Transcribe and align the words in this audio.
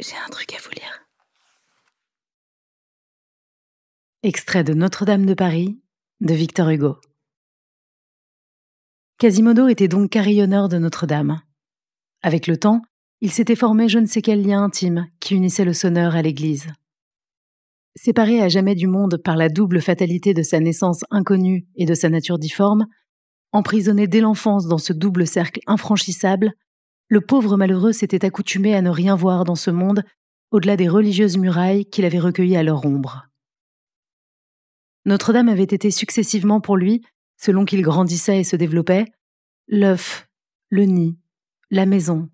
J'ai 0.00 0.16
un 0.16 0.30
truc 0.30 0.54
à 0.54 0.58
vous 0.62 0.70
lire. 0.70 1.06
Extrait 4.22 4.64
de 4.64 4.74
Notre-Dame 4.74 5.26
de 5.26 5.34
Paris 5.34 5.80
de 6.20 6.34
Victor 6.34 6.68
Hugo. 6.70 6.96
Quasimodo 9.18 9.68
était 9.68 9.88
donc 9.88 10.10
carillonneur 10.10 10.68
de 10.68 10.78
Notre-Dame. 10.78 11.42
Avec 12.22 12.46
le 12.46 12.56
temps, 12.56 12.82
il 13.20 13.30
s'était 13.30 13.56
formé 13.56 13.88
je 13.88 13.98
ne 13.98 14.06
sais 14.06 14.22
quel 14.22 14.42
lien 14.44 14.64
intime 14.64 15.08
qui 15.20 15.34
unissait 15.34 15.64
le 15.64 15.72
sonneur 15.72 16.16
à 16.16 16.22
l'église. 16.22 16.68
Séparé 17.94 18.40
à 18.40 18.48
jamais 18.48 18.74
du 18.74 18.86
monde 18.86 19.18
par 19.22 19.36
la 19.36 19.48
double 19.48 19.80
fatalité 19.80 20.34
de 20.34 20.42
sa 20.42 20.58
naissance 20.58 21.04
inconnue 21.10 21.66
et 21.76 21.84
de 21.84 21.94
sa 21.94 22.08
nature 22.08 22.38
difforme, 22.38 22.86
emprisonné 23.52 24.06
dès 24.06 24.20
l'enfance 24.20 24.66
dans 24.66 24.78
ce 24.78 24.92
double 24.92 25.26
cercle 25.26 25.60
infranchissable, 25.66 26.54
le 27.12 27.20
pauvre 27.20 27.58
malheureux 27.58 27.92
s'était 27.92 28.24
accoutumé 28.24 28.74
à 28.74 28.80
ne 28.80 28.88
rien 28.88 29.14
voir 29.16 29.44
dans 29.44 29.54
ce 29.54 29.70
monde 29.70 30.02
au-delà 30.50 30.78
des 30.78 30.88
religieuses 30.88 31.36
murailles 31.36 31.84
qu'il 31.84 32.06
avait 32.06 32.18
recueillies 32.18 32.56
à 32.56 32.62
leur 32.62 32.86
ombre. 32.86 33.28
Notre-Dame 35.04 35.50
avait 35.50 35.62
été 35.64 35.90
successivement 35.90 36.62
pour 36.62 36.78
lui, 36.78 37.04
selon 37.36 37.66
qu'il 37.66 37.82
grandissait 37.82 38.40
et 38.40 38.44
se 38.44 38.56
développait, 38.56 39.04
l'œuf, 39.68 40.26
le 40.70 40.84
nid, 40.84 41.18
la 41.70 41.84
maison, 41.84 42.30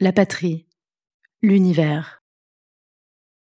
la 0.00 0.10
patrie, 0.10 0.66
l'univers. 1.40 2.20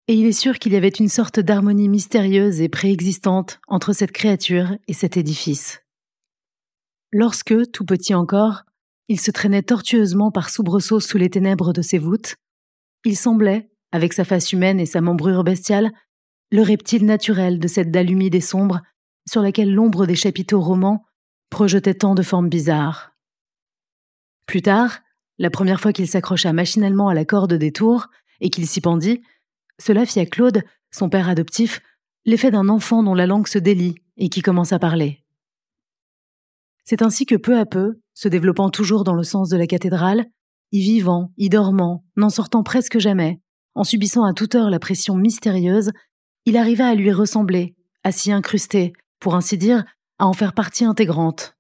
Et 0.07 0.13
il 0.13 0.25
est 0.25 0.31
sûr 0.31 0.57
qu'il 0.57 0.71
y 0.71 0.77
avait 0.77 0.87
une 0.87 1.09
sorte 1.09 1.41
d'harmonie 1.41 1.89
mystérieuse 1.89 2.61
et 2.61 2.69
préexistante 2.69 3.59
entre 3.67 3.91
cette 3.91 4.13
créature 4.13 4.77
et 4.87 4.93
cet 4.93 5.17
édifice. 5.17 5.81
Lorsque, 7.11 7.71
tout 7.73 7.83
petit 7.83 8.15
encore, 8.15 8.63
il 9.11 9.19
se 9.19 9.29
traînait 9.29 9.61
tortueusement 9.61 10.31
par 10.31 10.49
soubresauts 10.49 11.01
sous 11.01 11.17
les 11.17 11.29
ténèbres 11.29 11.73
de 11.73 11.81
ses 11.81 11.97
voûtes, 11.97 12.37
il 13.03 13.17
semblait, 13.17 13.69
avec 13.91 14.13
sa 14.13 14.23
face 14.23 14.53
humaine 14.53 14.79
et 14.79 14.85
sa 14.85 15.01
membrure 15.01 15.43
bestiale, 15.43 15.91
le 16.49 16.61
reptile 16.61 17.05
naturel 17.05 17.59
de 17.59 17.67
cette 17.67 17.91
dalle 17.91 18.09
humide 18.09 18.35
et 18.35 18.41
sombre 18.41 18.79
sur 19.29 19.41
laquelle 19.41 19.73
l'ombre 19.73 20.05
des 20.05 20.15
chapiteaux 20.15 20.61
romans 20.61 21.03
projetait 21.49 21.95
tant 21.95 22.15
de 22.15 22.23
formes 22.23 22.47
bizarres. 22.47 23.11
Plus 24.45 24.61
tard, 24.61 24.99
la 25.39 25.49
première 25.49 25.81
fois 25.81 25.91
qu'il 25.91 26.07
s'accrocha 26.07 26.53
machinalement 26.53 27.09
à 27.09 27.13
la 27.13 27.25
corde 27.25 27.55
des 27.55 27.73
tours 27.73 28.07
et 28.39 28.49
qu'il 28.49 28.65
s'y 28.65 28.79
pendit, 28.79 29.21
cela 29.77 30.05
fit 30.05 30.21
à 30.21 30.25
Claude, 30.25 30.63
son 30.89 31.09
père 31.09 31.27
adoptif, 31.27 31.81
l'effet 32.23 32.49
d'un 32.49 32.69
enfant 32.69 33.03
dont 33.03 33.15
la 33.15 33.27
langue 33.27 33.47
se 33.47 33.59
délie 33.59 33.95
et 34.15 34.29
qui 34.29 34.41
commence 34.41 34.71
à 34.71 34.79
parler. 34.79 35.21
C'est 36.85 37.01
ainsi 37.01 37.25
que 37.25 37.35
peu 37.35 37.59
à 37.59 37.65
peu, 37.65 37.99
se 38.21 38.27
développant 38.27 38.69
toujours 38.69 39.03
dans 39.03 39.15
le 39.15 39.23
sens 39.23 39.49
de 39.49 39.57
la 39.57 39.65
cathédrale, 39.65 40.27
y 40.71 40.79
vivant, 40.79 41.33
y 41.37 41.49
dormant, 41.49 42.05
n'en 42.15 42.29
sortant 42.29 42.61
presque 42.61 42.99
jamais, 42.99 43.41
en 43.73 43.83
subissant 43.83 44.23
à 44.23 44.33
toute 44.33 44.53
heure 44.53 44.69
la 44.69 44.77
pression 44.77 45.15
mystérieuse, 45.15 45.91
il 46.45 46.55
arriva 46.55 46.87
à 46.87 46.93
lui 46.93 47.11
ressembler, 47.11 47.75
à 48.03 48.11
s'y 48.11 48.31
incruster, 48.31 48.93
pour 49.19 49.33
ainsi 49.33 49.57
dire, 49.57 49.85
à 50.19 50.27
en 50.27 50.33
faire 50.33 50.53
partie 50.53 50.85
intégrante. 50.85 51.57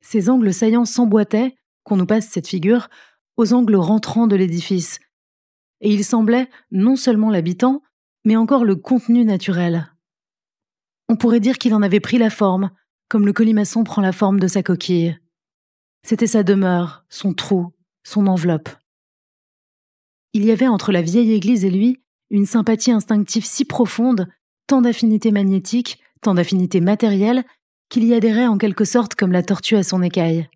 Ses 0.00 0.28
angles 0.28 0.52
saillants 0.52 0.84
s'emboîtaient, 0.84 1.54
qu'on 1.84 1.96
nous 1.96 2.06
passe 2.06 2.26
cette 2.26 2.48
figure, 2.48 2.88
aux 3.36 3.52
angles 3.52 3.76
rentrants 3.76 4.26
de 4.26 4.34
l'édifice, 4.34 4.98
et 5.80 5.94
il 5.94 6.04
semblait 6.04 6.50
non 6.72 6.96
seulement 6.96 7.30
l'habitant, 7.30 7.82
mais 8.24 8.34
encore 8.34 8.64
le 8.64 8.74
contenu 8.74 9.24
naturel. 9.24 9.92
On 11.08 11.14
pourrait 11.14 11.38
dire 11.38 11.58
qu'il 11.58 11.74
en 11.74 11.82
avait 11.82 12.00
pris 12.00 12.18
la 12.18 12.28
forme, 12.28 12.72
comme 13.08 13.24
le 13.24 13.32
colimaçon 13.32 13.84
prend 13.84 14.02
la 14.02 14.10
forme 14.10 14.40
de 14.40 14.48
sa 14.48 14.64
coquille. 14.64 15.16
C'était 16.02 16.26
sa 16.26 16.42
demeure, 16.42 17.04
son 17.08 17.34
trou, 17.34 17.72
son 18.02 18.26
enveloppe. 18.26 18.68
Il 20.32 20.44
y 20.44 20.50
avait 20.50 20.68
entre 20.68 20.92
la 20.92 21.02
vieille 21.02 21.32
église 21.32 21.64
et 21.64 21.70
lui 21.70 22.02
une 22.30 22.46
sympathie 22.46 22.92
instinctive 22.92 23.44
si 23.44 23.64
profonde, 23.64 24.28
tant 24.66 24.82
d'affinités 24.82 25.32
magnétiques, 25.32 25.98
tant 26.20 26.34
d'affinités 26.34 26.80
matérielles, 26.80 27.44
qu'il 27.88 28.04
y 28.04 28.14
adhérait 28.14 28.46
en 28.46 28.58
quelque 28.58 28.84
sorte 28.84 29.14
comme 29.14 29.32
la 29.32 29.42
tortue 29.42 29.76
à 29.76 29.82
son 29.82 30.02
écaille. 30.02 30.48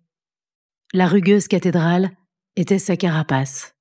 La 0.93 1.07
rugueuse 1.07 1.47
cathédrale 1.47 2.11
était 2.55 2.79
sa 2.79 2.95
carapace. 2.95 3.72